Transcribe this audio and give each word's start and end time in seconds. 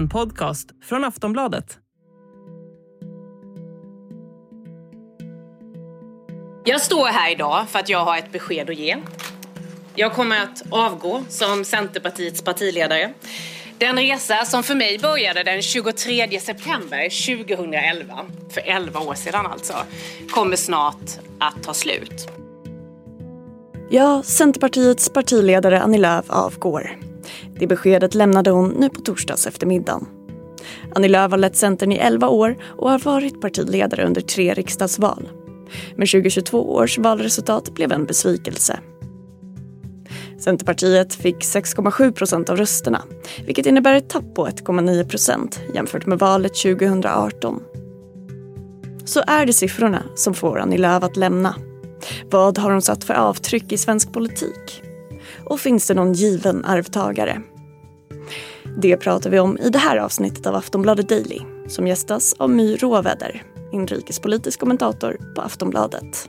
en 0.00 0.08
podcast 0.08 0.68
från 0.82 1.04
Aftonbladet. 1.04 1.78
Jag 6.64 6.80
står 6.80 7.06
här 7.06 7.32
idag 7.32 7.68
för 7.68 7.78
att 7.78 7.88
jag 7.88 8.04
har 8.04 8.18
ett 8.18 8.32
besked 8.32 8.70
att 8.70 8.76
ge. 8.76 8.96
Jag 9.94 10.12
kommer 10.12 10.42
att 10.42 10.62
avgå 10.70 11.24
som 11.28 11.64
Centerpartiets 11.64 12.42
partiledare. 12.42 13.12
Den 13.78 13.96
resa 13.96 14.44
som 14.44 14.62
för 14.62 14.74
mig 14.74 14.98
började 14.98 15.42
den 15.42 15.62
23 15.62 16.40
september 16.40 17.36
2011, 17.36 18.26
för 18.50 18.60
11 18.60 19.00
år 19.00 19.14
sedan 19.14 19.46
alltså, 19.46 19.74
kommer 20.30 20.56
snart 20.56 21.18
att 21.38 21.62
ta 21.62 21.74
slut. 21.74 22.28
Ja, 23.90 24.22
Centerpartiets 24.22 25.08
partiledare 25.08 25.80
Annie 25.80 25.98
Lööf 25.98 26.30
avgår. 26.30 27.09
Det 27.60 27.66
beskedet 27.66 28.14
lämnade 28.14 28.50
hon 28.50 28.68
nu 28.68 28.88
på 28.88 29.00
torsdags 29.00 29.46
eftermiddagen. 29.46 30.06
Annie 30.94 31.08
Lööf 31.08 31.30
har 31.30 31.38
lett 31.38 31.56
Centern 31.56 31.92
i 31.92 31.96
11 31.96 32.28
år 32.28 32.56
och 32.62 32.90
har 32.90 32.98
varit 32.98 33.40
partiledare 33.40 34.06
under 34.06 34.20
tre 34.20 34.54
riksdagsval. 34.54 35.28
Men 35.96 36.06
2022 36.06 36.74
års 36.74 36.98
valresultat 36.98 37.74
blev 37.74 37.92
en 37.92 38.06
besvikelse. 38.06 38.78
Centerpartiet 40.38 41.14
fick 41.14 41.36
6,7 41.36 42.12
procent 42.12 42.50
av 42.50 42.56
rösterna 42.56 43.02
vilket 43.46 43.66
innebär 43.66 43.94
ett 43.94 44.08
tapp 44.08 44.34
på 44.34 44.46
1,9 44.46 45.08
procent 45.08 45.60
jämfört 45.74 46.06
med 46.06 46.18
valet 46.18 46.54
2018. 46.54 47.62
Så 49.04 49.22
är 49.26 49.46
det 49.46 49.52
siffrorna 49.52 50.02
som 50.14 50.34
får 50.34 50.58
Annie 50.58 50.78
Lööf 50.78 51.02
att 51.04 51.16
lämna. 51.16 51.54
Vad 52.30 52.58
har 52.58 52.70
hon 52.70 52.82
satt 52.82 53.04
för 53.04 53.14
avtryck 53.14 53.72
i 53.72 53.78
svensk 53.78 54.12
politik? 54.12 54.82
Och 55.44 55.60
finns 55.60 55.86
det 55.86 55.94
någon 55.94 56.12
given 56.12 56.64
arvtagare? 56.64 57.42
Det 58.76 58.96
pratar 58.96 59.30
vi 59.30 59.38
om 59.38 59.58
i 59.58 59.70
det 59.70 59.78
här 59.78 59.96
avsnittet 59.96 60.46
av 60.46 60.54
Aftonbladet 60.54 61.08
Daily 61.08 61.40
som 61.68 61.86
gästas 61.86 62.34
av 62.38 62.50
My 62.50 62.76
Råväder, 62.76 63.42
inrikespolitisk 63.72 64.60
kommentator 64.60 65.34
på 65.34 65.42
Aftonbladet. 65.42 66.28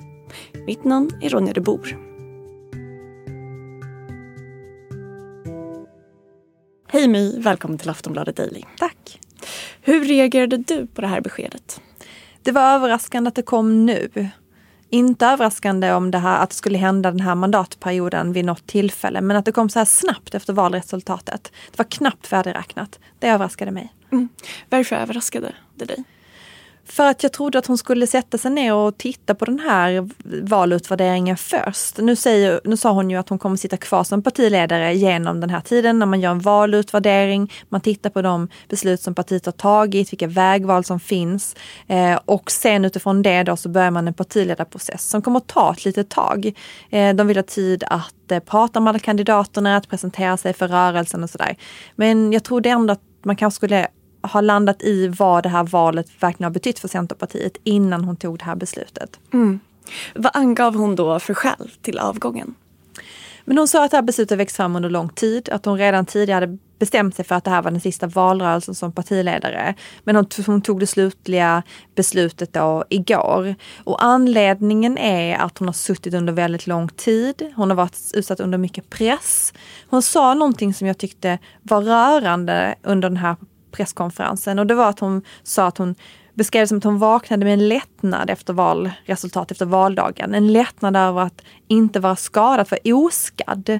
Mitt 0.68 0.84
namn 0.84 1.12
är 1.22 1.30
Ronja 1.30 1.54
de 1.54 1.62
Bor. 1.62 1.98
Hej 6.88 7.08
My, 7.08 7.40
välkommen 7.40 7.78
till 7.78 7.90
Aftonbladet 7.90 8.36
Daily. 8.36 8.64
Tack. 8.78 9.20
Hur 9.82 10.06
reagerade 10.06 10.58
du 10.58 10.88
på 10.88 11.02
det 11.02 11.08
här 11.08 11.22
beskedet? 11.22 11.82
Det 12.42 12.52
var 12.52 12.62
överraskande 12.62 13.28
att 13.28 13.36
det 13.36 13.42
kom 13.42 13.86
nu. 13.86 14.30
Inte 14.94 15.26
överraskande 15.26 15.94
om 15.94 16.12
det 16.12 16.18
här, 16.18 16.44
att 16.44 16.50
det 16.50 16.56
skulle 16.56 16.78
hända 16.78 17.12
den 17.12 17.20
här 17.20 17.36
mandatperioden 17.36 18.34
vid 18.34 18.46
något 18.46 18.68
tillfälle, 18.68 19.22
men 19.22 19.38
att 19.38 19.46
det 19.46 19.52
kom 19.52 19.70
så 19.70 19.80
här 19.80 19.86
snabbt 19.86 20.36
efter 20.36 20.54
valresultatet. 20.54 21.52
Det 21.72 21.78
var 21.78 21.86
knappt 21.86 22.28
färdigräknat. 22.28 23.00
Det 23.20 23.28
överraskade 23.28 23.72
mig. 23.72 23.94
Mm. 24.12 24.30
Varför 24.70 24.96
överraskade 24.96 25.54
det 25.76 25.86
dig? 25.86 26.04
För 26.86 27.10
att 27.10 27.24
jag 27.24 27.32
trodde 27.32 27.60
att 27.60 27.66
hon 27.66 27.78
skulle 27.78 28.08
sätta 28.08 28.38
sig 28.38 28.52
ner 28.52 28.74
och 28.74 28.98
titta 28.98 29.36
på 29.36 29.46
den 29.46 29.60
här 29.60 30.10
valutvärderingen 30.44 31.38
först. 31.38 31.98
Nu, 31.98 32.16
säger, 32.16 32.62
nu 32.64 32.78
sa 32.78 32.92
hon 32.92 33.10
ju 33.10 33.18
att 33.18 33.30
hon 33.30 33.40
kommer 33.40 33.56
sitta 33.56 33.78
kvar 33.78 34.04
som 34.04 34.24
partiledare 34.24 34.94
genom 34.94 35.40
den 35.40 35.50
här 35.50 35.62
tiden 35.62 36.00
när 36.00 36.06
man 36.06 36.22
gör 36.22 36.32
en 36.32 36.40
valutvärdering. 36.40 37.52
Man 37.70 37.82
tittar 37.82 38.10
på 38.10 38.22
de 38.22 38.48
beslut 38.70 39.02
som 39.02 39.16
partiet 39.16 39.46
har 39.46 39.54
tagit, 39.54 40.14
vilka 40.14 40.28
vägval 40.28 40.84
som 40.84 41.00
finns. 41.00 41.56
Eh, 41.88 42.20
och 42.26 42.52
sen 42.52 42.86
utifrån 42.86 43.22
det 43.22 43.44
då 43.44 43.56
så 43.56 43.70
börjar 43.70 43.92
man 43.92 44.08
en 44.08 44.14
partiledarprocess 44.14 45.10
som 45.10 45.22
kommer 45.22 45.38
att 45.38 45.48
ta 45.48 45.74
ett 45.74 45.86
litet 45.86 46.10
tag. 46.10 46.54
Eh, 46.90 47.16
de 47.16 47.28
vill 47.28 47.38
ha 47.38 47.44
tid 47.44 47.84
att 47.88 48.32
eh, 48.32 48.40
prata 48.40 48.80
med 48.80 48.90
alla 48.90 49.00
kandidaterna, 49.00 49.78
att 49.78 49.90
presentera 49.90 50.38
sig 50.38 50.54
för 50.54 50.68
rörelsen 50.68 51.24
och 51.24 51.30
sådär. 51.30 51.56
Men 51.96 52.34
jag 52.34 52.44
trodde 52.44 52.70
ändå 52.70 52.94
att 52.94 53.02
man 53.24 53.36
kanske 53.36 53.56
skulle 53.56 53.88
har 54.22 54.42
landat 54.42 54.82
i 54.82 55.08
vad 55.08 55.44
det 55.44 55.50
här 55.50 55.64
valet 55.64 56.08
verkligen 56.20 56.44
har 56.44 56.54
betytt 56.54 56.80
för 56.80 56.88
Centerpartiet 56.88 57.58
innan 57.64 58.04
hon 58.04 58.16
tog 58.16 58.38
det 58.38 58.46
här 58.46 58.56
beslutet. 58.56 59.20
Mm. 59.34 59.60
Vad 60.16 60.32
angav 60.36 60.76
hon 60.76 60.96
då 60.96 61.20
för 61.20 61.34
skäl 61.34 61.72
till 61.82 62.00
avgången? 62.00 62.56
Men 63.46 63.58
hon 63.58 63.68
sa 63.68 63.86
att 63.86 63.92
det 63.92 63.98
här 63.98 64.02
beslutet 64.02 64.40
växt 64.40 64.56
fram 64.56 64.76
under 64.76 64.90
lång 64.90 65.10
tid, 65.10 65.50
att 65.50 65.66
hon 65.66 65.78
redan 65.78 66.06
tidigare 66.06 66.46
hade 66.46 66.58
bestämt 66.80 67.16
sig 67.16 67.26
för 67.26 67.36
att 67.36 67.44
det 67.44 67.52
här 67.52 67.62
var 67.62 67.72
den 67.72 67.82
sista 67.82 68.08
valrörelsen 68.08 68.76
som 68.76 68.92
partiledare. 68.92 69.76
Men 70.04 70.16
hon, 70.16 70.26
hon 70.46 70.62
tog 70.62 70.80
det 70.80 70.88
slutliga 70.88 71.64
beslutet 71.96 72.54
då 72.54 72.84
igår. 72.90 73.56
Och 73.84 74.04
anledningen 74.04 74.98
är 74.98 75.38
att 75.38 75.58
hon 75.58 75.68
har 75.68 75.74
suttit 75.74 76.14
under 76.14 76.34
väldigt 76.34 76.68
lång 76.68 76.88
tid. 76.90 77.54
Hon 77.56 77.70
har 77.70 77.78
varit 77.78 77.98
utsatt 78.14 78.40
under 78.40 78.58
mycket 78.58 78.90
press. 78.90 79.54
Hon 79.90 80.02
sa 80.02 80.34
någonting 80.34 80.74
som 80.74 80.88
jag 80.88 80.98
tyckte 80.98 81.40
var 81.62 81.82
rörande 81.82 82.76
under 82.84 83.10
den 83.10 83.18
här 83.18 83.36
presskonferensen 83.72 84.60
och 84.60 84.68
det 84.68 84.76
var 84.76 84.90
att 84.90 85.00
hon 85.00 85.22
sa 85.44 85.68
att 85.68 85.78
hon 85.78 85.96
beskrev 86.34 86.64
det 86.64 86.68
som 86.68 86.78
att 86.78 86.84
hon 86.84 87.00
vaknade 87.00 87.46
med 87.46 87.54
en 87.54 87.68
lättnad 87.68 88.30
efter 88.30 88.54
valresultatet, 88.54 89.52
efter 89.52 89.66
valdagen. 89.66 90.34
En 90.34 90.54
lättnad 90.54 90.96
över 90.96 91.22
att 91.22 91.42
inte 91.68 92.00
vara 92.00 92.16
skadad, 92.16 92.68
för 92.68 92.80
oskadd. 92.84 93.80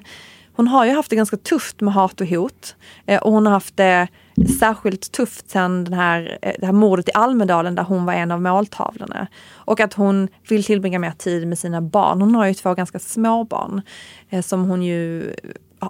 Hon 0.54 0.68
har 0.68 0.84
ju 0.84 0.92
haft 0.92 1.10
det 1.10 1.16
ganska 1.16 1.36
tufft 1.36 1.80
med 1.80 1.94
hat 1.94 2.20
och 2.20 2.26
hot 2.26 2.76
eh, 3.06 3.22
och 3.22 3.32
hon 3.32 3.46
har 3.46 3.52
haft 3.52 3.76
det 3.76 4.08
särskilt 4.58 5.12
tufft 5.12 5.50
sen 5.50 5.84
den 5.84 5.94
här, 5.94 6.38
eh, 6.42 6.52
det 6.58 6.66
här 6.66 6.72
mordet 6.72 7.08
i 7.08 7.12
Almedalen 7.14 7.74
där 7.74 7.82
hon 7.82 8.04
var 8.04 8.12
en 8.12 8.30
av 8.30 8.42
måltavlorna. 8.42 9.26
Och 9.50 9.80
att 9.80 9.94
hon 9.94 10.28
vill 10.48 10.64
tillbringa 10.64 10.98
mer 10.98 11.10
tid 11.10 11.48
med 11.48 11.58
sina 11.58 11.80
barn. 11.80 12.20
Hon 12.20 12.34
har 12.34 12.46
ju 12.46 12.54
två 12.54 12.74
ganska 12.74 12.98
små 12.98 13.44
barn 13.44 13.82
eh, 14.30 14.42
som 14.42 14.64
hon 14.64 14.82
ju 14.82 15.34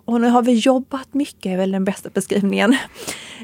och 0.05 0.21
nu 0.21 0.29
har 0.29 0.43
vi 0.43 0.53
jobbat 0.53 1.15
mycket, 1.15 1.47
är 1.47 1.57
väl 1.57 1.73
den 1.73 1.85
bästa 1.85 2.11
beskrivningen. 2.11 2.77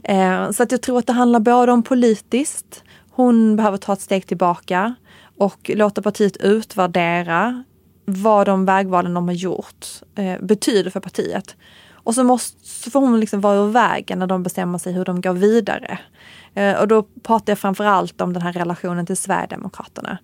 Eh, 0.04 0.50
så 0.50 0.62
att 0.62 0.72
jag 0.72 0.82
tror 0.82 0.98
att 0.98 1.06
det 1.06 1.12
handlar 1.12 1.40
både 1.40 1.72
om 1.72 1.82
politiskt, 1.82 2.84
hon 3.10 3.56
behöver 3.56 3.78
ta 3.78 3.92
ett 3.92 4.00
steg 4.00 4.26
tillbaka 4.26 4.94
och 5.38 5.70
låta 5.74 6.02
partiet 6.02 6.36
utvärdera 6.36 7.64
vad 8.04 8.46
de 8.46 8.64
vägvalen 8.64 9.14
de 9.14 9.28
har 9.28 9.34
gjort 9.34 9.86
eh, 10.14 10.40
betyder 10.40 10.90
för 10.90 11.00
partiet. 11.00 11.56
Och 11.90 12.14
så, 12.14 12.24
måste, 12.24 12.68
så 12.68 12.90
får 12.90 13.00
hon 13.00 13.20
liksom 13.20 13.40
vara 13.40 13.56
ur 13.56 13.68
vägen 13.68 14.18
när 14.18 14.26
de 14.26 14.42
bestämmer 14.42 14.78
sig 14.78 14.92
hur 14.92 15.04
de 15.04 15.20
går 15.20 15.32
vidare. 15.32 15.98
Eh, 16.54 16.80
och 16.80 16.88
då 16.88 17.02
pratar 17.02 17.50
jag 17.50 17.58
framför 17.58 17.84
allt 17.84 18.20
om 18.20 18.32
den 18.32 18.42
här 18.42 18.52
relationen 18.52 19.06
till 19.06 19.16
Sverigedemokraterna. 19.16 20.18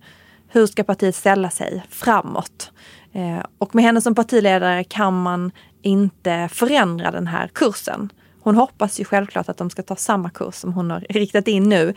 Hur 0.47 0.67
ska 0.67 0.83
partiet 0.83 1.15
ställa 1.15 1.49
sig 1.49 1.83
framåt? 1.89 2.71
Eh, 3.13 3.45
och 3.57 3.75
med 3.75 3.83
henne 3.83 4.01
som 4.01 4.15
partiledare 4.15 4.83
kan 4.83 5.21
man 5.21 5.51
inte 5.85 6.49
förändra 6.51 7.11
den 7.11 7.27
här 7.27 7.47
kursen. 7.47 8.09
Hon 8.41 8.55
hoppas 8.55 8.99
ju 8.99 9.05
självklart 9.05 9.49
att 9.49 9.57
de 9.57 9.69
ska 9.69 9.83
ta 9.83 9.95
samma 9.95 10.29
kurs 10.29 10.55
som 10.55 10.73
hon 10.73 10.91
har 10.91 10.99
riktat 11.09 11.47
in 11.47 11.63
nu. 11.63 11.93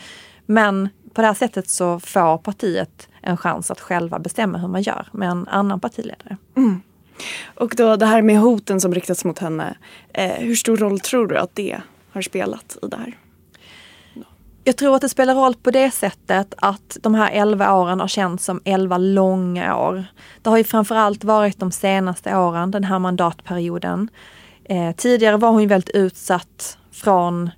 Men 0.46 0.88
på 1.14 1.20
det 1.20 1.26
här 1.26 1.34
sättet 1.34 1.70
så 1.70 2.00
får 2.00 2.38
partiet 2.38 3.08
en 3.22 3.36
chans 3.36 3.70
att 3.70 3.80
själva 3.80 4.18
bestämma 4.18 4.58
hur 4.58 4.68
man 4.68 4.82
gör 4.82 5.08
med 5.12 5.28
en 5.28 5.48
annan 5.48 5.80
partiledare. 5.80 6.36
Mm. 6.56 6.80
Och 7.54 7.74
då 7.76 7.96
det 7.96 8.06
här 8.06 8.22
med 8.22 8.38
hoten 8.38 8.80
som 8.80 8.94
riktats 8.94 9.24
mot 9.24 9.38
henne. 9.38 9.76
Eh, 10.12 10.32
hur 10.32 10.54
stor 10.54 10.76
roll 10.76 11.00
tror 11.00 11.26
du 11.26 11.36
att 11.36 11.54
det 11.54 11.80
har 12.12 12.22
spelat 12.22 12.78
i 12.82 12.86
det 12.86 12.96
här? 12.96 13.16
Jag 14.68 14.76
tror 14.76 14.94
att 14.94 15.00
det 15.00 15.08
spelar 15.08 15.34
roll 15.34 15.54
på 15.54 15.70
det 15.70 15.90
sättet 15.90 16.54
att 16.56 16.96
de 17.02 17.14
här 17.14 17.30
11 17.30 17.74
åren 17.74 18.00
har 18.00 18.08
känts 18.08 18.44
som 18.44 18.60
11 18.64 18.98
långa 18.98 19.76
år. 19.76 20.04
Det 20.42 20.50
har 20.50 20.58
ju 20.58 20.64
framförallt 20.64 21.24
varit 21.24 21.58
de 21.58 21.72
senaste 21.72 22.36
åren, 22.36 22.70
den 22.70 22.84
här 22.84 22.98
mandatperioden. 22.98 24.08
Eh, 24.64 24.92
tidigare 24.96 25.36
var 25.36 25.50
hon 25.50 25.62
ju 25.62 25.68
väldigt 25.68 25.94
utsatt 25.96 26.78
från 26.92 27.50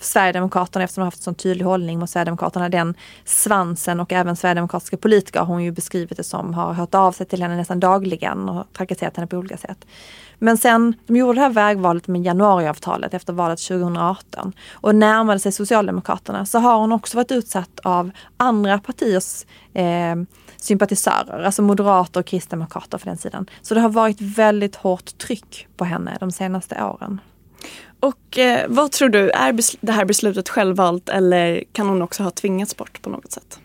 Sverigedemokraterna 0.00 0.84
eftersom 0.84 1.00
de 1.00 1.04
har 1.04 1.10
haft 1.10 1.22
sån 1.22 1.34
tydlig 1.34 1.64
hållning 1.64 1.98
mot 1.98 2.10
Sverigedemokraterna. 2.10 2.68
Den 2.68 2.94
svansen 3.24 4.00
och 4.00 4.12
även 4.12 4.36
sverigedemokratiska 4.36 4.96
politiker 4.96 5.40
har 5.40 5.46
hon 5.46 5.64
ju 5.64 5.72
beskrivit 5.72 6.16
det 6.16 6.24
som 6.24 6.54
har 6.54 6.72
hört 6.72 6.94
av 6.94 7.12
sig 7.12 7.26
till 7.26 7.42
henne 7.42 7.56
nästan 7.56 7.80
dagligen 7.80 8.48
och 8.48 8.66
trakasserat 8.72 9.16
henne 9.16 9.26
på 9.26 9.36
olika 9.36 9.56
sätt. 9.56 9.86
Men 10.38 10.58
sen 10.58 10.94
de 11.06 11.16
gjorde 11.16 11.38
det 11.38 11.42
här 11.42 11.50
vägvalet 11.50 12.08
med 12.08 12.22
januariavtalet 12.22 13.14
efter 13.14 13.32
valet 13.32 13.58
2018 13.58 14.52
och 14.72 14.94
närmade 14.94 15.40
sig 15.40 15.52
Socialdemokraterna 15.52 16.46
så 16.46 16.58
har 16.58 16.78
hon 16.78 16.92
också 16.92 17.16
varit 17.16 17.32
utsatt 17.32 17.80
av 17.82 18.10
andra 18.36 18.78
partiers 18.78 19.46
eh, 19.74 20.16
sympatisörer, 20.56 21.42
alltså 21.42 21.62
moderater 21.62 22.20
och 22.20 22.26
kristdemokrater 22.26 22.98
för 22.98 23.06
den 23.06 23.16
sidan. 23.16 23.46
Så 23.62 23.74
det 23.74 23.80
har 23.80 23.88
varit 23.88 24.20
väldigt 24.20 24.76
hårt 24.76 25.18
tryck 25.18 25.68
på 25.76 25.84
henne 25.84 26.16
de 26.20 26.32
senaste 26.32 26.84
åren. 26.84 27.20
Och 28.00 28.38
eh, 28.38 28.64
vad 28.68 28.92
tror 28.92 29.08
du, 29.08 29.30
är 29.30 29.54
det 29.80 29.92
här 29.92 30.04
beslutet 30.04 30.48
självvalt 30.48 31.08
eller 31.08 31.64
kan 31.72 31.88
hon 31.88 32.02
också 32.02 32.22
ha 32.22 32.30
tvingats 32.30 32.76
bort 32.76 33.02
på 33.02 33.10
något 33.10 33.32
sätt? 33.32 33.60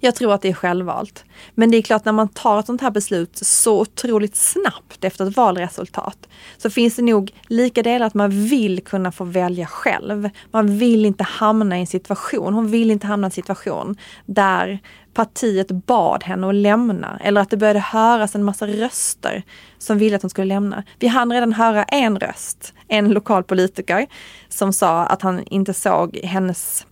Jag 0.00 0.14
tror 0.14 0.32
att 0.32 0.42
det 0.42 0.48
är 0.48 0.54
självvalt. 0.54 1.24
Men 1.54 1.70
det 1.70 1.76
är 1.76 1.82
klart 1.82 2.04
när 2.04 2.12
man 2.12 2.28
tar 2.28 2.60
ett 2.60 2.66
sånt 2.66 2.80
här 2.80 2.90
beslut 2.90 3.36
så 3.36 3.80
otroligt 3.80 4.36
snabbt 4.36 5.04
efter 5.04 5.26
ett 5.26 5.36
valresultat 5.36 6.28
så 6.56 6.70
finns 6.70 6.96
det 6.96 7.02
nog 7.02 7.32
lika 7.48 7.82
delar 7.82 8.06
att 8.06 8.14
man 8.14 8.30
vill 8.30 8.84
kunna 8.84 9.12
få 9.12 9.24
välja 9.24 9.66
själv. 9.66 10.30
Man 10.50 10.78
vill 10.78 11.06
inte 11.06 11.24
hamna 11.24 11.76
i 11.76 11.80
en 11.80 11.86
situation, 11.86 12.54
hon 12.54 12.70
vill 12.70 12.90
inte 12.90 13.06
hamna 13.06 13.26
i 13.26 13.28
en 13.28 13.30
situation 13.30 13.96
där 14.26 14.80
partiet 15.14 15.70
bad 15.70 16.24
henne 16.24 16.48
att 16.48 16.54
lämna 16.54 17.18
eller 17.24 17.40
att 17.40 17.50
det 17.50 17.56
började 17.56 17.80
höras 17.80 18.34
en 18.34 18.44
massa 18.44 18.66
röster 18.66 19.42
som 19.78 19.98
ville 19.98 20.16
att 20.16 20.22
hon 20.22 20.30
skulle 20.30 20.54
lämna. 20.54 20.84
Vi 20.98 21.06
hann 21.06 21.32
redan 21.32 21.52
höra 21.52 21.84
en 21.84 22.20
röst, 22.20 22.74
en 22.88 23.08
lokal 23.08 23.44
politiker 23.44 24.06
som 24.48 24.72
sa 24.72 25.06
att 25.06 25.22
han 25.22 25.42
inte 25.42 25.74
såg 25.74 26.16
hennes 26.16 26.86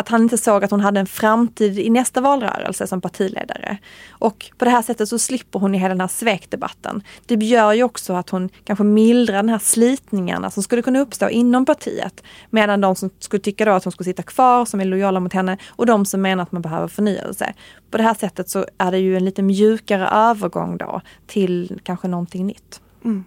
att 0.00 0.08
han 0.08 0.22
inte 0.22 0.38
såg 0.38 0.64
att 0.64 0.70
hon 0.70 0.80
hade 0.80 1.00
en 1.00 1.06
framtid 1.06 1.78
i 1.78 1.90
nästa 1.90 2.20
valrörelse 2.20 2.86
som 2.86 3.00
partiledare. 3.00 3.78
Och 4.10 4.50
på 4.58 4.64
det 4.64 4.70
här 4.70 4.82
sättet 4.82 5.08
så 5.08 5.18
slipper 5.18 5.58
hon 5.58 5.74
i 5.74 5.78
hela 5.78 5.88
den 5.88 6.00
här 6.00 6.08
svekdebatten. 6.08 7.02
Det 7.26 7.34
gör 7.34 7.72
ju 7.72 7.82
också 7.82 8.12
att 8.12 8.30
hon 8.30 8.48
kanske 8.64 8.84
mildrar 8.84 9.36
den 9.36 9.48
här 9.48 9.58
slitningarna 9.58 10.50
som 10.50 10.62
skulle 10.62 10.82
kunna 10.82 11.00
uppstå 11.00 11.28
inom 11.28 11.66
partiet. 11.66 12.22
Medan 12.50 12.80
de 12.80 12.96
som 12.96 13.10
skulle 13.18 13.40
tycka 13.40 13.64
då 13.64 13.70
att 13.70 13.84
hon 13.84 13.92
skulle 13.92 14.04
sitta 14.04 14.22
kvar, 14.22 14.64
som 14.64 14.80
är 14.80 14.84
lojala 14.84 15.20
mot 15.20 15.32
henne, 15.32 15.58
och 15.68 15.86
de 15.86 16.06
som 16.06 16.22
menar 16.22 16.42
att 16.42 16.52
man 16.52 16.62
behöver 16.62 16.88
förnyelse. 16.88 17.54
På 17.90 17.96
det 17.96 18.02
här 18.02 18.14
sättet 18.14 18.50
så 18.50 18.66
är 18.78 18.90
det 18.90 18.98
ju 18.98 19.16
en 19.16 19.24
lite 19.24 19.42
mjukare 19.42 20.08
övergång 20.08 20.76
då 20.76 21.00
till 21.26 21.80
kanske 21.84 22.08
någonting 22.08 22.46
nytt. 22.46 22.80
Mm. 23.04 23.24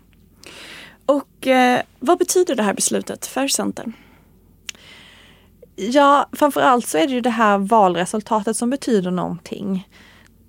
Och 1.06 1.48
eh, 1.48 1.82
vad 2.00 2.18
betyder 2.18 2.56
det 2.56 2.64
här 2.64 2.74
beslutet 2.74 3.26
för 3.26 3.48
Centern? 3.48 3.94
Ja, 5.76 6.30
framförallt 6.32 6.88
så 6.88 6.98
är 6.98 7.08
det 7.08 7.14
ju 7.14 7.22
det 7.22 7.30
här 7.30 7.58
valresultatet 7.58 8.58
som 8.58 8.70
betyder 8.70 9.12
någonting. 9.12 9.88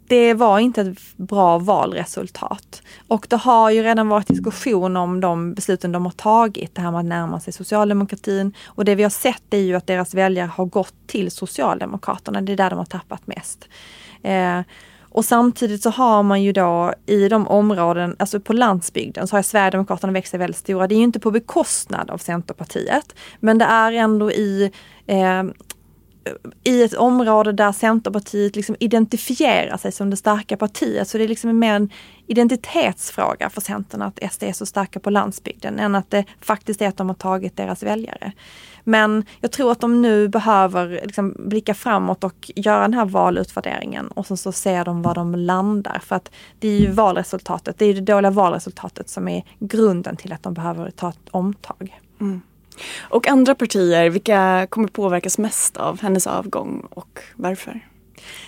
Det 0.06 0.34
var 0.34 0.58
inte 0.58 0.80
ett 0.80 1.16
bra 1.16 1.58
valresultat. 1.58 2.82
Och 3.08 3.26
det 3.30 3.36
har 3.36 3.70
ju 3.70 3.82
redan 3.82 4.08
varit 4.08 4.26
diskussion 4.26 4.96
om 4.96 5.20
de 5.20 5.54
besluten 5.54 5.92
de 5.92 6.04
har 6.04 6.12
tagit, 6.12 6.74
det 6.74 6.80
här 6.80 6.90
med 6.90 7.00
att 7.00 7.06
närma 7.06 7.40
sig 7.40 7.52
socialdemokratin. 7.52 8.52
Och 8.66 8.84
det 8.84 8.94
vi 8.94 9.02
har 9.02 9.10
sett 9.10 9.54
är 9.54 9.58
ju 9.58 9.74
att 9.74 9.86
deras 9.86 10.14
väljare 10.14 10.46
har 10.46 10.64
gått 10.64 10.94
till 11.06 11.30
Socialdemokraterna, 11.30 12.40
det 12.40 12.52
är 12.52 12.56
där 12.56 12.70
de 12.70 12.78
har 12.78 12.84
tappat 12.84 13.26
mest. 13.26 13.68
Eh, 14.22 14.60
och 15.14 15.24
samtidigt 15.24 15.82
så 15.82 15.90
har 15.90 16.22
man 16.22 16.42
ju 16.42 16.52
då 16.52 16.94
i 17.06 17.28
de 17.28 17.48
områden, 17.48 18.16
alltså 18.18 18.40
på 18.40 18.52
landsbygden, 18.52 19.26
så 19.28 19.36
har 19.36 19.42
Sverigedemokraterna 19.42 20.12
växt 20.12 20.30
sig 20.30 20.38
väldigt 20.38 20.56
stora. 20.56 20.86
Det 20.86 20.94
är 20.94 20.96
ju 20.96 21.02
inte 21.02 21.20
på 21.20 21.30
bekostnad 21.30 22.10
av 22.10 22.18
Centerpartiet, 22.18 23.14
men 23.40 23.58
det 23.58 23.64
är 23.64 23.92
ändå 23.92 24.32
i 24.32 24.72
eh, 25.06 25.42
i 26.64 26.82
ett 26.82 26.94
område 26.94 27.52
där 27.52 27.72
Centerpartiet 27.72 28.56
liksom 28.56 28.76
identifierar 28.80 29.76
sig 29.76 29.92
som 29.92 30.10
det 30.10 30.16
starka 30.16 30.56
partiet. 30.56 31.08
Så 31.08 31.18
det 31.18 31.24
är 31.24 31.28
liksom 31.28 31.58
mer 31.58 31.74
en 31.74 31.90
identitetsfråga 32.26 33.50
för 33.50 33.60
Centern 33.60 34.02
att 34.02 34.32
SD 34.32 34.42
är 34.42 34.52
så 34.52 34.66
starka 34.66 35.00
på 35.00 35.10
landsbygden 35.10 35.78
än 35.78 35.94
att 35.94 36.10
det 36.10 36.24
faktiskt 36.40 36.82
är 36.82 36.88
att 36.88 36.96
de 36.96 37.08
har 37.08 37.14
tagit 37.14 37.56
deras 37.56 37.82
väljare. 37.82 38.32
Men 38.84 39.24
jag 39.40 39.52
tror 39.52 39.72
att 39.72 39.80
de 39.80 40.02
nu 40.02 40.28
behöver 40.28 40.88
liksom 40.88 41.36
blicka 41.38 41.74
framåt 41.74 42.24
och 42.24 42.50
göra 42.56 42.80
den 42.80 42.94
här 42.94 43.04
valutvärderingen 43.04 44.08
och 44.08 44.26
sen 44.26 44.36
så 44.36 44.52
ser 44.52 44.84
de 44.84 45.02
var 45.02 45.14
de 45.14 45.34
landar. 45.34 45.98
För 46.04 46.16
att 46.16 46.30
det 46.58 46.68
är 46.68 46.80
ju 46.80 46.90
valresultatet, 46.90 47.78
det 47.78 47.84
är 47.84 47.94
det 47.94 48.00
dåliga 48.00 48.30
valresultatet 48.30 49.08
som 49.08 49.28
är 49.28 49.44
grunden 49.58 50.16
till 50.16 50.32
att 50.32 50.42
de 50.42 50.54
behöver 50.54 50.90
ta 50.90 51.08
ett 51.08 51.28
omtag. 51.30 52.00
Mm. 52.20 52.40
Och 53.00 53.28
andra 53.28 53.54
partier, 53.54 54.10
vilka 54.10 54.66
kommer 54.70 54.88
påverkas 54.88 55.38
mest 55.38 55.76
av 55.76 56.00
hennes 56.00 56.26
avgång 56.26 56.86
och 56.90 57.20
varför? 57.36 57.80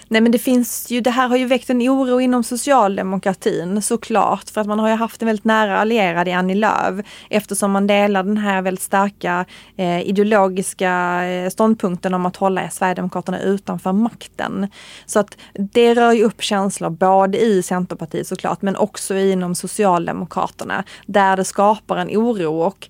Nej 0.08 0.20
men 0.20 0.32
det 0.32 0.38
finns 0.38 0.90
ju, 0.90 1.00
det 1.00 1.10
här 1.10 1.28
har 1.28 1.36
ju 1.36 1.44
väckt 1.46 1.70
en 1.70 1.82
oro 1.82 2.20
inom 2.20 2.44
socialdemokratin 2.44 3.82
såklart 3.82 4.50
för 4.50 4.60
att 4.60 4.66
man 4.66 4.78
har 4.78 4.88
ju 4.88 4.94
haft 4.94 5.22
en 5.22 5.26
väldigt 5.26 5.44
nära 5.44 5.78
allierad 5.78 6.28
i 6.28 6.32
Annie 6.32 6.54
Lööf 6.54 7.06
eftersom 7.30 7.70
man 7.70 7.86
delar 7.86 8.22
den 8.22 8.36
här 8.36 8.62
väldigt 8.62 8.82
starka 8.82 9.44
eh, 9.76 10.00
ideologiska 10.00 11.22
eh, 11.24 11.50
ståndpunkten 11.50 12.14
om 12.14 12.26
att 12.26 12.36
hålla 12.36 12.70
Sverigedemokraterna 12.70 13.40
utanför 13.40 13.92
makten. 13.92 14.68
Så 15.06 15.18
att 15.18 15.36
det 15.52 15.94
rör 15.94 16.12
ju 16.12 16.24
upp 16.24 16.42
känslor 16.42 16.90
både 16.90 17.38
i 17.38 17.62
Centerpartiet 17.62 18.26
såklart 18.26 18.62
men 18.62 18.76
också 18.76 19.16
inom 19.16 19.54
Socialdemokraterna 19.54 20.84
där 21.06 21.36
det 21.36 21.44
skapar 21.44 21.96
en 21.96 22.08
oro 22.08 22.60
och 22.60 22.88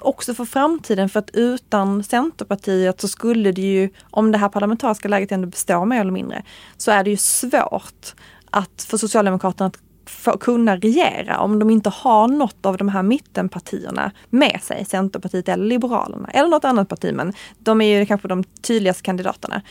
också 0.00 0.34
för 0.34 0.44
framtiden 0.44 1.08
för 1.08 1.18
att 1.18 1.30
utan 1.32 2.04
Centerpartiet 2.04 3.00
så 3.00 3.08
skulle 3.08 3.52
det 3.52 3.62
ju, 3.62 3.90
om 4.10 4.32
det 4.32 4.38
här 4.38 4.48
parlamentariska 4.48 5.08
läget 5.08 5.32
ändå 5.32 5.46
består 5.46 5.84
mer 5.84 6.00
eller 6.00 6.12
mindre, 6.12 6.42
så 6.76 6.90
är 6.90 7.04
det 7.04 7.10
ju 7.10 7.16
svårt 7.16 8.14
att 8.50 8.86
för 8.88 8.96
Socialdemokraterna 8.96 9.66
att 9.66 9.78
för 10.10 10.32
att 10.32 10.40
kunna 10.40 10.76
regera 10.76 11.38
om 11.38 11.58
de 11.58 11.70
inte 11.70 11.90
har 11.90 12.28
något 12.28 12.66
av 12.66 12.76
de 12.76 12.88
här 12.88 13.02
mittenpartierna 13.02 14.12
med 14.30 14.60
sig, 14.62 14.84
Centerpartiet 14.84 15.48
eller 15.48 15.64
Liberalerna 15.64 16.28
eller 16.28 16.48
något 16.48 16.64
annat 16.64 16.88
parti, 16.88 17.12
men 17.14 17.32
de 17.58 17.80
är 17.80 17.98
ju 17.98 18.06
kanske 18.06 18.28
de 18.28 18.44
tydligaste 18.44 19.02
kandidaterna. 19.02 19.62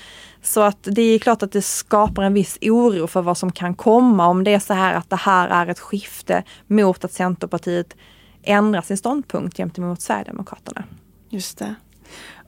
Så 0.42 0.62
att 0.62 0.78
det 0.82 1.02
är 1.02 1.20
klart 1.20 1.44
att 1.44 1.52
det 1.52 1.62
skapar 1.62 2.24
en 2.24 2.34
viss 2.34 2.58
oro 2.62 3.08
för 3.08 3.22
vad 3.22 3.38
som 3.38 3.52
kan 3.52 3.76
komma 3.76 4.28
om 4.28 4.44
det 4.44 4.54
är 4.54 4.60
så 4.60 4.74
här 4.74 4.94
att 4.94 5.10
det 5.10 5.16
här 5.16 5.48
är 5.48 5.68
ett 5.68 5.80
skifte 5.80 6.44
mot 6.68 7.06
att 7.06 7.14
Centerpartiet 7.14 7.96
ändra 8.44 8.82
sin 8.82 8.98
ståndpunkt 8.98 9.58
gentemot 9.58 10.02
Sverigedemokraterna. 10.02 10.84
Just 11.30 11.58
det. 11.58 11.76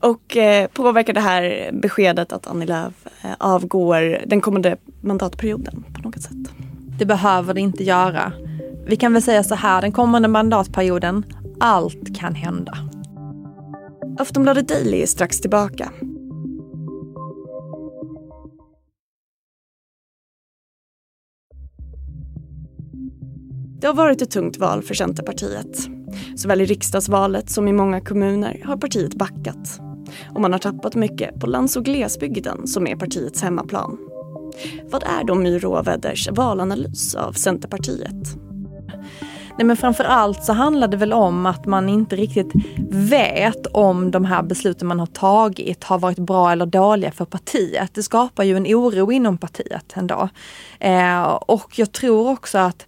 Och 0.00 0.36
eh, 0.36 0.66
påverkar 0.66 1.12
det 1.12 1.20
här 1.20 1.70
beskedet 1.72 2.32
att 2.32 2.46
Annie 2.46 2.66
Lööf 2.66 3.06
eh, 3.22 3.30
avgår 3.38 4.20
den 4.26 4.40
kommande 4.40 4.76
mandatperioden 5.00 5.84
på 5.94 6.02
något 6.02 6.22
sätt? 6.22 6.52
Det 6.98 7.06
behöver 7.06 7.54
det 7.54 7.60
inte 7.60 7.84
göra. 7.84 8.32
Vi 8.86 8.96
kan 8.96 9.12
väl 9.12 9.22
säga 9.22 9.44
så 9.44 9.54
här, 9.54 9.82
den 9.82 9.92
kommande 9.92 10.28
mandatperioden, 10.28 11.24
allt 11.60 12.16
kan 12.16 12.34
hända. 12.34 12.78
Aftonbladet 14.18 14.68
Daily 14.68 15.02
är 15.02 15.06
strax 15.06 15.40
tillbaka. 15.40 15.92
Det 23.82 23.88
har 23.88 23.94
varit 23.94 24.22
ett 24.22 24.30
tungt 24.30 24.56
val 24.56 24.82
för 24.82 24.94
Centerpartiet. 24.94 25.88
Såväl 26.36 26.60
i 26.60 26.64
riksdagsvalet 26.64 27.50
som 27.50 27.68
i 27.68 27.72
många 27.72 28.00
kommuner 28.00 28.62
har 28.64 28.76
partiet 28.76 29.14
backat. 29.14 29.80
Och 30.34 30.40
man 30.40 30.52
har 30.52 30.58
tappat 30.58 30.94
mycket 30.94 31.40
på 31.40 31.46
lands 31.46 31.76
och 31.76 31.84
glesbygden 31.84 32.66
som 32.66 32.86
är 32.86 32.96
partiets 32.96 33.42
hemmaplan. 33.42 33.98
Vad 34.90 35.02
är 35.02 35.24
då 35.24 35.34
My 35.34 35.58
Råväders 35.58 36.28
valanalys 36.30 37.14
av 37.14 37.32
Centerpartiet? 37.32 38.36
Nej 39.58 39.66
men 39.66 39.76
framför 39.76 40.04
allt 40.04 40.44
så 40.44 40.52
handlar 40.52 40.88
det 40.88 40.96
väl 40.96 41.12
om 41.12 41.46
att 41.46 41.66
man 41.66 41.88
inte 41.88 42.16
riktigt 42.16 42.52
vet 42.90 43.66
om 43.66 44.10
de 44.10 44.24
här 44.24 44.42
besluten 44.42 44.88
man 44.88 45.00
har 45.00 45.06
tagit 45.06 45.84
har 45.84 45.98
varit 45.98 46.18
bra 46.18 46.52
eller 46.52 46.66
dåliga 46.66 47.12
för 47.12 47.24
partiet. 47.24 47.94
Det 47.94 48.02
skapar 48.02 48.44
ju 48.44 48.56
en 48.56 48.66
oro 48.66 49.12
inom 49.12 49.38
partiet 49.38 49.92
ändå. 49.94 50.28
Eh, 50.80 51.22
och 51.24 51.78
jag 51.78 51.92
tror 51.92 52.30
också 52.30 52.58
att 52.58 52.86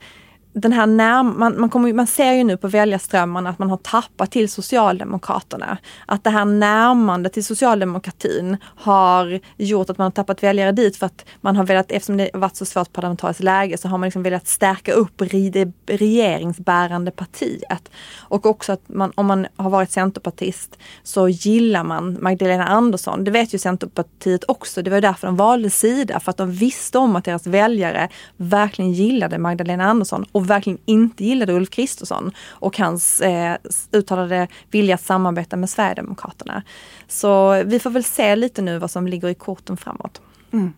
den 0.55 0.73
här 0.73 0.87
när, 0.87 1.23
man, 1.23 1.61
man, 1.61 1.71
kommer, 1.71 1.93
man 1.93 2.07
ser 2.07 2.33
ju 2.33 2.45
nu 2.45 2.57
på 2.57 2.69
väljarströmmarna 2.69 3.51
att 3.51 3.59
man 3.59 3.71
har 3.71 3.77
tappat 3.77 4.31
till 4.31 4.49
Socialdemokraterna. 4.49 5.79
Att 6.07 6.25
det 6.25 6.31
här 6.31 6.45
närmandet 6.45 7.33
till 7.33 7.45
socialdemokratin 7.45 8.57
har 8.63 9.41
gjort 9.57 9.91
att 9.91 9.99
man 9.99 10.05
har 10.05 10.11
tappat 10.11 10.43
väljare 10.43 10.73
dit 10.73 10.97
för 10.97 11.07
att 11.07 11.25
man 11.41 11.57
har 11.57 11.65
velat, 11.65 11.93
eftersom 11.93 12.17
det 12.17 12.31
varit 12.35 12.57
så 12.57 12.65
svårt 12.65 12.93
parlamentariskt 12.93 13.43
läge, 13.43 13.79
så 13.79 13.89
har 13.89 13.99
man 13.99 14.07
liksom 14.07 14.23
velat 14.23 14.47
stärka 14.47 14.93
upp 14.93 15.23
det 15.53 15.73
regeringsbärande 15.87 17.11
partiet. 17.11 17.91
Och 18.19 18.47
också 18.47 18.73
att 18.73 18.83
man, 18.87 19.13
om 19.15 19.27
man 19.27 19.47
har 19.57 19.71
varit 19.71 19.91
centerpartist 19.91 20.79
så 21.03 21.29
gillar 21.29 21.85
man 21.85 22.19
Magdalena 22.21 22.67
Andersson. 22.67 23.25
Det 23.25 23.31
vet 23.31 23.55
ju 23.55 23.59
Centerpartiet 23.59 24.45
också. 24.49 24.83
Det 24.83 24.91
var 24.91 25.01
därför 25.01 25.27
de 25.27 25.37
valde 25.37 25.71
sida, 25.71 26.21
för 26.21 26.31
att 26.31 26.37
de 26.37 26.51
visste 26.51 26.99
om 26.99 27.17
att 27.17 27.25
deras 27.25 27.47
väljare 27.47 28.09
verkligen 28.37 28.93
gillade 28.93 29.39
Magdalena 29.39 29.85
Andersson 29.85 30.25
och 30.33 30.44
verkligen 30.45 30.79
inte 30.85 31.25
gillade 31.25 31.53
Ulf 31.53 31.71
Kristersson 31.71 32.33
och 32.49 32.79
hans 32.79 33.21
eh, 33.21 33.57
uttalade 33.93 34.49
vilja 34.71 34.95
att 34.95 35.03
samarbeta 35.03 35.57
med 35.57 35.71
Sverigedemokraterna. 35.71 36.63
Så 37.09 37.63
vi 37.65 37.79
får 37.79 37.91
väl 37.91 38.05
se 38.05 38.37
lite 38.37 38.63
nu 38.63 38.79
vad 38.79 38.91
som 38.91 39.07
ligger 39.07 39.29
i 39.29 39.35
korten 39.35 39.77
framåt. 39.77 40.21
Mm. 40.53 40.73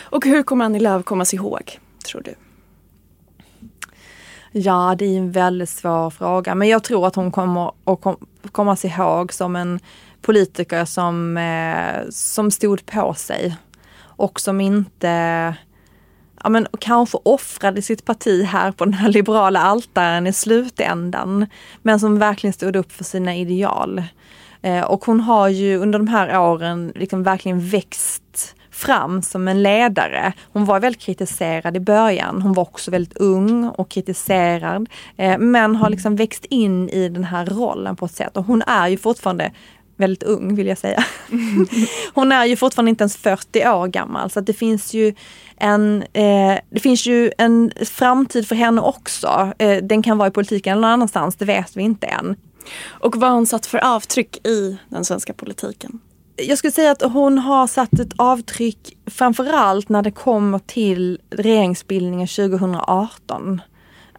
Och 0.00 0.24
hur 0.24 0.42
kommer 0.42 0.64
Annie 0.64 0.80
Lööf 0.80 1.04
kommas 1.04 1.34
ihåg, 1.34 1.78
tror 2.06 2.22
du? 2.22 2.34
Ja, 4.52 4.94
det 4.98 5.04
är 5.04 5.18
en 5.18 5.32
väldigt 5.32 5.68
svår 5.68 6.10
fråga, 6.10 6.54
men 6.54 6.68
jag 6.68 6.84
tror 6.84 7.06
att 7.06 7.14
hon 7.14 7.32
kommer 7.32 7.72
att 7.84 8.00
kom, 8.00 8.16
komma 8.52 8.76
sig 8.76 8.90
ihåg 8.90 9.32
som 9.32 9.56
en 9.56 9.80
politiker 10.22 10.84
som, 10.84 11.36
eh, 11.36 12.08
som 12.10 12.50
stod 12.50 12.86
på 12.86 13.14
sig 13.14 13.56
och 14.00 14.40
som 14.40 14.60
inte 14.60 15.54
ja, 16.42 16.48
men, 16.48 16.66
kanske 16.78 17.18
offrade 17.22 17.82
sitt 17.82 18.04
parti 18.04 18.44
här 18.44 18.72
på 18.72 18.84
den 18.84 18.94
här 18.94 19.08
liberala 19.08 19.60
altaren 19.60 20.26
i 20.26 20.32
slutändan. 20.32 21.46
Men 21.82 22.00
som 22.00 22.18
verkligen 22.18 22.52
stod 22.52 22.76
upp 22.76 22.92
för 22.92 23.04
sina 23.04 23.36
ideal. 23.36 24.02
Eh, 24.62 24.84
och 24.84 25.04
hon 25.04 25.20
har 25.20 25.48
ju 25.48 25.76
under 25.76 25.98
de 25.98 26.08
här 26.08 26.40
åren 26.40 26.92
liksom 26.94 27.22
verkligen 27.22 27.60
växt 27.60 28.54
fram 28.70 29.22
som 29.22 29.48
en 29.48 29.62
ledare. 29.62 30.32
Hon 30.52 30.64
var 30.64 30.80
väldigt 30.80 31.02
kritiserad 31.02 31.76
i 31.76 31.80
början. 31.80 32.42
Hon 32.42 32.52
var 32.52 32.62
också 32.62 32.90
väldigt 32.90 33.16
ung 33.16 33.68
och 33.68 33.88
kritiserad. 33.88 34.88
Eh, 35.16 35.38
men 35.38 35.76
har 35.76 35.90
liksom 35.90 36.16
växt 36.16 36.44
in 36.44 36.88
i 36.88 37.08
den 37.08 37.24
här 37.24 37.46
rollen 37.46 37.96
på 37.96 38.04
ett 38.04 38.14
sätt. 38.14 38.36
Och 38.36 38.44
hon 38.44 38.62
är 38.62 38.88
ju 38.88 38.96
fortfarande 38.96 39.52
väldigt 39.96 40.22
ung 40.22 40.54
vill 40.54 40.66
jag 40.66 40.78
säga. 40.78 41.04
Hon 42.14 42.32
är 42.32 42.44
ju 42.44 42.56
fortfarande 42.56 42.90
inte 42.90 43.02
ens 43.02 43.16
40 43.16 43.68
år 43.68 43.86
gammal 43.86 44.30
så 44.30 44.40
det 44.40 44.52
finns 44.52 44.94
ju 44.94 45.14
en, 45.56 46.02
eh, 46.02 46.58
det 46.70 46.80
finns 46.80 47.06
ju 47.06 47.32
en 47.38 47.72
framtid 47.84 48.48
för 48.48 48.54
henne 48.54 48.80
också. 48.80 49.52
Eh, 49.58 49.82
den 49.82 50.02
kan 50.02 50.18
vara 50.18 50.28
i 50.28 50.30
politiken 50.30 50.72
eller 50.72 50.82
någon 50.82 50.90
annanstans, 50.90 51.36
det 51.36 51.44
vet 51.44 51.76
vi 51.76 51.82
inte 51.82 52.06
än. 52.06 52.36
Och 52.88 53.16
vad 53.16 53.30
har 53.30 53.36
hon 53.36 53.46
satt 53.46 53.66
för 53.66 53.78
avtryck 53.78 54.46
i 54.46 54.76
den 54.88 55.04
svenska 55.04 55.32
politiken? 55.32 56.00
Jag 56.36 56.58
skulle 56.58 56.72
säga 56.72 56.90
att 56.90 57.02
hon 57.02 57.38
har 57.38 57.66
satt 57.66 57.92
ett 58.00 58.12
avtryck 58.16 58.96
framförallt 59.06 59.88
när 59.88 60.02
det 60.02 60.10
kommer 60.10 60.58
till 60.58 61.20
regeringsbildningen 61.30 62.28
2018 62.28 63.60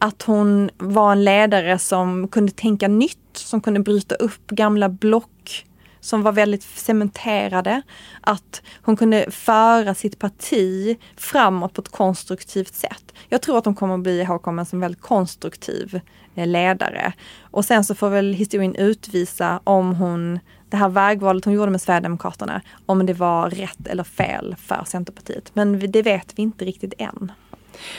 att 0.03 0.24
hon 0.24 0.69
var 0.77 1.12
en 1.12 1.24
ledare 1.24 1.79
som 1.79 2.27
kunde 2.27 2.51
tänka 2.51 2.88
nytt, 2.88 3.17
som 3.33 3.62
kunde 3.62 3.79
bryta 3.79 4.15
upp 4.15 4.48
gamla 4.48 4.89
block 4.89 5.65
som 6.00 6.22
var 6.22 6.31
väldigt 6.31 6.63
cementerade. 6.63 7.81
Att 8.22 8.62
hon 8.81 8.98
kunde 8.98 9.31
föra 9.31 9.93
sitt 9.93 10.19
parti 10.19 10.98
framåt 11.17 11.74
på 11.74 11.81
ett 11.81 11.91
konstruktivt 11.91 12.74
sätt. 12.74 13.13
Jag 13.29 13.41
tror 13.41 13.57
att 13.57 13.65
hon 13.65 13.75
kommer 13.75 13.93
att 13.93 14.00
bli 14.00 14.22
ihågkommen 14.22 14.65
som 14.65 14.79
väldigt 14.79 15.01
konstruktiv 15.01 16.00
eh, 16.36 16.48
ledare. 16.48 17.13
Och 17.41 17.65
sen 17.65 17.83
så 17.83 17.95
får 17.95 18.10
väl 18.10 18.33
historien 18.33 18.75
utvisa 18.75 19.60
om 19.63 19.95
hon, 19.95 20.39
det 20.69 20.77
här 20.77 20.89
vägvalet 20.89 21.45
hon 21.45 21.53
gjorde 21.53 21.72
med 21.72 21.81
Sverigedemokraterna, 21.81 22.62
om 22.86 23.05
det 23.05 23.13
var 23.13 23.50
rätt 23.50 23.88
eller 23.88 24.03
fel 24.03 24.55
för 24.60 24.83
Centerpartiet. 24.86 25.51
Men 25.53 25.91
det 25.91 26.01
vet 26.01 26.33
vi 26.36 26.41
inte 26.41 26.65
riktigt 26.65 26.93
än. 26.98 27.31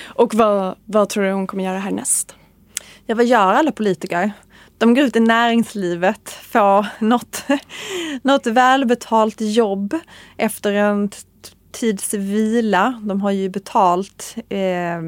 Och 0.04 0.34
vad, 0.34 0.74
vad 0.84 1.08
tror 1.08 1.24
du 1.24 1.32
hon 1.32 1.46
kommer 1.46 1.64
göra 1.64 1.78
härnäst? 1.78 2.36
Ja, 3.06 3.14
vad 3.14 3.24
gör 3.24 3.54
alla 3.54 3.72
politiker? 3.72 4.32
De 4.78 4.94
går 4.94 5.04
ut 5.04 5.16
i 5.16 5.20
näringslivet, 5.20 6.30
får 6.30 6.86
något, 6.98 7.44
något 8.22 8.46
välbetalt 8.46 9.40
jobb 9.40 9.98
efter 10.36 10.72
en 10.72 11.10
tids 11.72 12.14
vila. 12.14 13.00
De 13.04 13.20
har 13.20 13.30
ju 13.30 13.48
betalt 13.48 14.36
eh, 14.48 15.00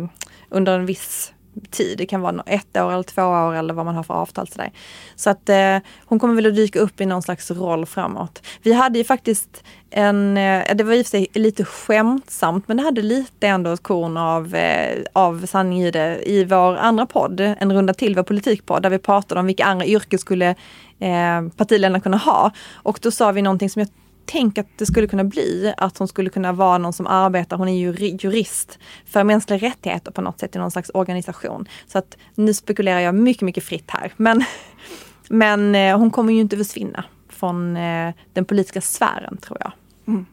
under 0.49 0.79
en 0.79 0.87
viss 0.87 1.33
tid. 1.71 1.99
Det 1.99 2.07
kan 2.07 2.21
vara 2.21 2.43
ett 2.47 2.77
år 2.77 2.93
eller 2.93 3.03
två 3.03 3.23
år 3.23 3.55
eller 3.55 3.75
vad 3.75 3.85
man 3.85 3.95
har 3.95 4.03
för 4.03 4.15
avtal. 4.15 4.49
Sådär. 4.49 4.71
Så 5.17 5.31
att 5.31 5.49
eh, 5.49 5.79
hon 6.05 6.19
kommer 6.19 6.35
väl 6.35 6.47
att 6.47 6.57
dyka 6.57 6.79
upp 6.79 7.01
i 7.01 7.07
någon 7.07 7.23
slags 7.23 7.51
roll 7.51 7.87
framåt. 7.87 8.43
Vi 8.63 8.73
hade 8.73 8.99
ju 8.99 9.05
faktiskt 9.05 9.65
en, 9.91 10.37
eh, 10.37 10.75
det 10.75 10.85
var 10.85 10.93
i 10.93 11.03
och 11.03 11.07
för 11.07 11.11
sig 11.11 11.27
lite 11.33 11.65
skämtsamt 11.65 12.69
men 12.69 12.77
det 12.77 12.83
hade 12.83 13.03
lite 13.03 13.47
ändå 13.47 13.73
ett 13.73 13.83
korn 13.83 14.17
av, 14.17 14.55
eh, 14.55 15.03
av 15.13 15.47
sanning 15.47 15.83
i 15.83 15.91
det 15.91 16.31
i 16.31 16.45
vår 16.45 16.77
andra 16.77 17.07
podd, 17.07 17.41
En 17.41 17.73
runda 17.73 17.95
till, 17.95 18.15
vår 18.15 18.23
politikpodd, 18.23 18.83
där 18.83 18.91
vi 18.91 18.99
pratade 18.99 19.41
om 19.41 19.47
vilka 19.47 19.65
andra 19.65 19.87
yrken 19.87 20.19
skulle 20.19 20.55
eh, 20.99 21.49
partiledarna 21.57 22.01
kunna 22.01 22.17
ha. 22.17 22.51
Och 22.73 22.99
då 23.03 23.11
sa 23.11 23.33
vi 23.33 23.43
någonting 23.43 23.71
som 23.71 23.81
jag 23.81 23.89
tänk 24.27 24.59
att 24.59 24.67
det 24.77 24.87
skulle 24.87 25.07
kunna 25.07 25.25
bli 25.25 25.75
att 25.77 25.99
hon 25.99 26.09
skulle 26.09 26.31
kunna 26.31 26.53
vara 26.53 26.79
någon 26.79 26.93
som 26.93 27.07
arbetar, 27.07 27.57
hon 27.57 27.69
är 27.69 27.79
ju 27.79 28.17
jurist, 28.17 28.79
för 29.07 29.25
mänskliga 29.25 29.59
rättigheter 29.59 30.11
på 30.11 30.21
något 30.21 30.41
sätt 30.41 30.57
i 30.57 30.59
någon 30.59 30.71
slags 30.71 30.91
organisation. 30.95 31.69
Så 31.87 31.99
att 31.99 32.17
nu 32.35 32.55
spekulerar 32.55 33.01
jag 33.01 33.15
mycket, 33.15 33.43
mycket 33.43 33.65
fritt 33.65 33.91
här. 33.91 34.13
Men, 34.17 34.45
men 35.29 35.75
eh, 35.75 35.99
hon 35.99 36.11
kommer 36.11 36.33
ju 36.33 36.41
inte 36.41 36.57
försvinna 36.57 37.05
från 37.29 37.77
eh, 37.77 38.15
den 38.33 38.45
politiska 38.45 38.81
sfären 38.81 39.37
tror 39.37 39.59
jag. 39.61 39.73
Mm. 40.07 40.27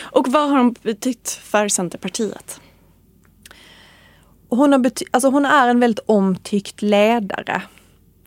Och 0.00 0.28
vad 0.28 0.50
har 0.50 0.58
hon 0.58 0.74
betytt 0.82 1.40
för 1.42 1.68
Centerpartiet? 1.68 2.60
Hon, 4.48 4.72
har 4.72 4.78
bety- 4.78 5.08
alltså 5.10 5.30
hon 5.30 5.44
är 5.44 5.68
en 5.68 5.80
väldigt 5.80 6.04
omtyckt 6.06 6.82
ledare 6.82 7.62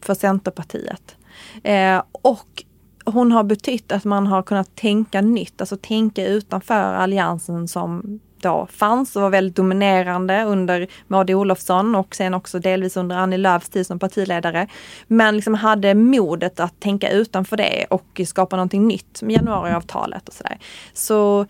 för 0.01 0.13
Centerpartiet. 0.13 1.15
Eh, 1.63 2.03
och 2.11 2.63
hon 3.05 3.31
har 3.31 3.43
betytt 3.43 3.91
att 3.91 4.03
man 4.03 4.27
har 4.27 4.41
kunnat 4.41 4.75
tänka 4.75 5.21
nytt, 5.21 5.61
alltså 5.61 5.77
tänka 5.77 6.27
utanför 6.27 6.93
alliansen 6.93 7.67
som 7.67 8.19
då 8.41 8.67
fanns 8.71 9.15
och 9.15 9.21
var 9.21 9.29
väldigt 9.29 9.55
dominerande 9.55 10.43
under 10.43 10.87
Maud 11.07 11.29
Olofsson 11.29 11.95
och 11.95 12.15
sen 12.15 12.33
också 12.33 12.59
delvis 12.59 12.97
under 12.97 13.15
Annie 13.15 13.37
Lööfs 13.37 13.69
tid 13.69 13.87
som 13.87 13.99
partiledare. 13.99 14.67
Men 15.07 15.35
liksom 15.35 15.53
hade 15.53 15.93
modet 15.93 16.59
att 16.59 16.79
tänka 16.79 17.09
utanför 17.09 17.57
det 17.57 17.85
och 17.89 18.21
skapa 18.27 18.55
någonting 18.55 18.87
nytt 18.87 19.21
med 19.21 19.35
januariavtalet 19.35 20.27
och 20.27 20.33
sådär. 20.33 20.57
Så 20.93 21.45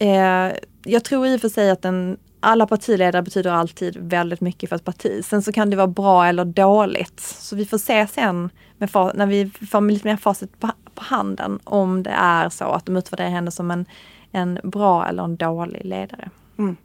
eh, 0.00 0.52
jag 0.84 1.04
tror 1.04 1.26
i 1.26 1.36
och 1.36 1.40
för 1.40 1.48
sig 1.48 1.70
att 1.70 1.82
den 1.82 2.16
alla 2.40 2.66
partiledare 2.66 3.22
betyder 3.22 3.50
alltid 3.50 3.96
väldigt 3.96 4.40
mycket 4.40 4.68
för 4.68 4.76
ett 4.76 4.84
parti. 4.84 5.24
Sen 5.24 5.42
så 5.42 5.52
kan 5.52 5.70
det 5.70 5.76
vara 5.76 5.86
bra 5.86 6.26
eller 6.26 6.44
dåligt. 6.44 7.20
Så 7.20 7.56
vi 7.56 7.66
får 7.66 7.78
se 7.78 8.06
sen 8.06 8.50
med, 8.78 8.90
när 9.14 9.26
vi 9.26 9.50
får 9.70 9.90
lite 9.90 10.08
mer 10.08 10.16
facit 10.16 10.60
på, 10.96 11.04
handen 11.04 11.58
om 11.64 12.02
det 12.02 12.10
är 12.10 12.48
så 12.48 12.64
att 12.64 12.86
de 12.86 12.96
utvärderar 12.96 13.28
henne 13.28 13.50
som 13.50 13.70
en, 13.70 13.86
en 14.32 14.58
bra 14.62 15.06
eller 15.06 15.22
en 15.22 15.36
dålig 15.36 15.84
ledare. 15.84 16.30
Mm. 16.58 16.76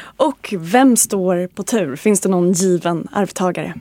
Och 0.00 0.54
vem 0.58 0.96
står 0.96 1.46
på 1.46 1.62
tur? 1.62 1.96
Finns 1.96 2.20
det 2.20 2.28
någon 2.28 2.52
given 2.52 3.08
arvtagare? 3.12 3.74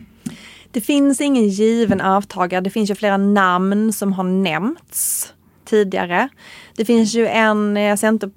Det 0.72 0.82
finns 0.82 1.22
ingen 1.22 1.48
given 1.48 2.02
arvtagare. 2.02 2.62
Det 2.62 2.70
finns 2.70 2.90
ju 2.90 2.96
flera 2.96 3.18
namn 3.18 3.94
som 3.94 4.14
har 4.14 4.24
nämnts 4.24 5.34
tidigare. 5.66 6.30
Det 6.76 6.86
finns 6.86 7.16
ju 7.16 7.28
en 7.28 7.78
eh, 7.78 7.96
center 7.96 8.32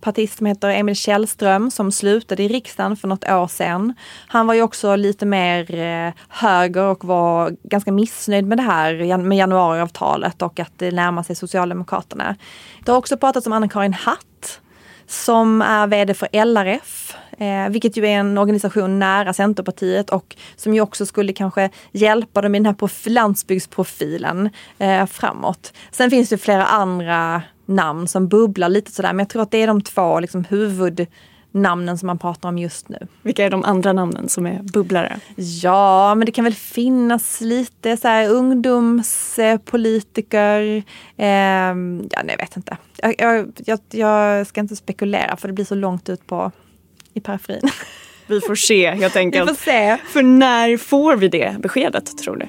partist 0.00 0.38
som 0.38 0.46
heter 0.46 0.68
Emil 0.68 0.96
Källström 0.96 1.70
som 1.70 1.92
slutade 1.92 2.42
i 2.42 2.48
riksdagen 2.48 2.96
för 2.96 3.08
något 3.08 3.28
år 3.28 3.48
sedan. 3.48 3.94
Han 4.26 4.46
var 4.46 4.54
ju 4.54 4.62
också 4.62 4.96
lite 4.96 5.26
mer 5.26 5.74
eh, 5.74 6.12
höger 6.28 6.82
och 6.82 7.04
var 7.04 7.56
ganska 7.62 7.92
missnöjd 7.92 8.46
med 8.46 8.58
det 8.58 8.62
här 8.62 9.16
med 9.16 9.38
januariavtalet 9.38 10.42
och 10.42 10.60
att 10.60 10.72
det 10.76 10.90
närmar 10.90 11.22
sig 11.22 11.36
Socialdemokraterna. 11.36 12.36
Det 12.84 12.90
har 12.90 12.98
också 12.98 13.16
pratats 13.16 13.46
om 13.46 13.52
Anna-Karin 13.52 13.92
Hatt 13.92 14.60
som 15.08 15.62
är 15.62 15.86
VD 15.86 16.14
för 16.14 16.28
LRF, 16.44 17.16
eh, 17.38 17.68
vilket 17.68 17.96
ju 17.96 18.06
är 18.06 18.10
en 18.10 18.38
organisation 18.38 18.98
nära 18.98 19.32
Centerpartiet 19.32 20.10
och 20.10 20.36
som 20.56 20.74
ju 20.74 20.80
också 20.80 21.06
skulle 21.06 21.32
kanske 21.32 21.70
hjälpa 21.92 22.42
dem 22.42 22.54
i 22.54 22.58
den 22.58 22.66
här 22.66 23.08
landsbygdsprofilen 23.08 24.50
eh, 24.78 25.06
framåt. 25.06 25.72
Sen 25.90 26.10
finns 26.10 26.28
det 26.28 26.38
flera 26.38 26.66
andra 26.66 27.42
namn 27.68 28.08
som 28.08 28.28
bubblar 28.28 28.68
lite 28.68 28.92
sådär. 28.92 29.12
Men 29.12 29.18
jag 29.18 29.28
tror 29.28 29.42
att 29.42 29.50
det 29.50 29.62
är 29.62 29.66
de 29.66 29.80
två 29.80 30.20
liksom, 30.20 30.44
huvudnamnen 30.44 31.98
som 31.98 32.06
man 32.06 32.18
pratar 32.18 32.48
om 32.48 32.58
just 32.58 32.88
nu. 32.88 33.06
Vilka 33.22 33.44
är 33.44 33.50
de 33.50 33.64
andra 33.64 33.92
namnen 33.92 34.28
som 34.28 34.46
är 34.46 34.62
bubblare? 34.62 35.20
Ja, 35.36 36.14
men 36.14 36.26
det 36.26 36.32
kan 36.32 36.44
väl 36.44 36.54
finnas 36.54 37.40
lite 37.40 37.96
så 37.96 38.08
här 38.08 38.28
ungdomspolitiker. 38.28 40.82
Eh, 41.16 41.26
ja, 41.26 41.74
nej, 41.74 42.26
jag 42.28 42.38
vet 42.38 42.56
inte. 42.56 42.76
Jag, 42.96 43.14
jag, 43.18 43.52
jag, 43.64 43.80
jag, 43.90 44.46
ska 44.46 44.60
inte 44.60 44.76
spekulera 44.76 45.36
för 45.36 45.48
det 45.48 45.54
blir 45.54 45.64
så 45.64 45.74
långt 45.74 46.08
ut 46.08 46.26
på 46.26 46.52
i 47.14 47.20
periferin. 47.20 47.70
Vi 48.26 48.40
får 48.40 48.54
se 48.54 48.90
helt 48.90 49.16
enkelt. 49.22 49.50
Vi 49.50 49.54
får 49.54 49.64
se. 49.64 49.96
För 50.08 50.22
när 50.22 50.76
får 50.76 51.16
vi 51.16 51.28
det 51.28 51.56
beskedet 51.58 52.18
tror 52.18 52.36
du? 52.36 52.46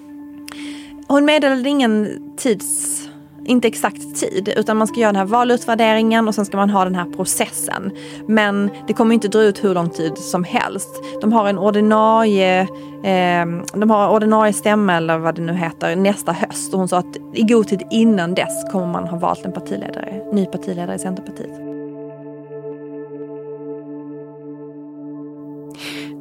Hon 1.07 1.25
meddelade 1.25 1.69
ingen 1.69 2.21
tids 2.37 3.08
inte 3.49 3.67
exakt 3.67 4.15
tid, 4.15 4.53
utan 4.57 4.77
man 4.77 4.87
ska 4.87 4.99
göra 4.99 5.11
den 5.11 5.19
här 5.19 5.25
valutvärderingen 5.25 6.27
och 6.27 6.35
sen 6.35 6.45
ska 6.45 6.57
man 6.57 6.69
ha 6.69 6.83
den 6.83 6.95
här 6.95 7.05
processen. 7.05 7.91
Men 8.27 8.69
det 8.87 8.93
kommer 8.93 9.13
inte 9.13 9.27
dra 9.27 9.41
ut 9.41 9.63
hur 9.63 9.73
lång 9.73 9.89
tid 9.89 10.17
som 10.17 10.43
helst. 10.43 10.89
De 11.21 11.33
har 11.33 11.49
en 11.49 11.57
ordinarie 11.57 12.61
eh, 13.03 13.45
de 13.73 13.89
har 13.89 14.09
ordinarie 14.09 14.53
stämma 14.53 14.93
eller 14.93 15.17
vad 15.17 15.35
det 15.35 15.41
nu 15.41 15.53
heter 15.53 15.95
nästa 15.95 16.31
höst 16.31 16.73
och 16.73 16.79
hon 16.79 16.87
sa 16.87 16.97
att 16.97 17.17
i 17.33 17.43
god 17.43 17.67
tid 17.67 17.81
innan 17.91 18.35
dess 18.35 18.71
kommer 18.71 18.87
man 18.87 19.07
ha 19.07 19.17
valt 19.17 19.45
en 19.45 19.51
partiledare, 19.51 20.21
ny 20.33 20.45
partiledare 20.45 20.95
i 20.95 20.99
Centerpartiet. 20.99 21.59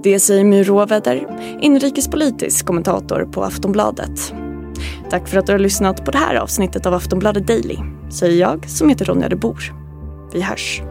Det 0.02 0.20
säger 0.20 0.44
My 0.44 0.62
Råväder, 0.62 1.26
inrikespolitisk 1.60 2.66
kommentator 2.66 3.28
på 3.32 3.44
Aftonbladet. 3.44 4.34
Tack 5.10 5.28
för 5.28 5.38
att 5.38 5.46
du 5.46 5.52
har 5.52 5.58
lyssnat 5.58 6.04
på 6.04 6.10
det 6.10 6.18
här 6.18 6.34
avsnittet 6.34 6.86
av 6.86 6.94
Aftonbladet 6.94 7.46
Daily. 7.46 7.76
Säger 8.10 8.40
jag 8.40 8.70
som 8.70 8.88
heter 8.88 9.04
Ronja 9.04 9.28
de 9.28 9.36
Bor. 9.36 9.74
Vi 10.32 10.42
hörs. 10.42 10.82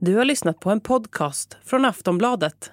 Du 0.00 0.16
har 0.16 0.24
lyssnat 0.24 0.60
på 0.60 0.70
en 0.70 0.80
podcast 0.80 1.56
från 1.64 1.84
Aftonbladet 1.84 2.72